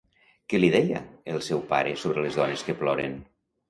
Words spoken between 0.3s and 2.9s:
Què li deia el seu pare sobre les dones que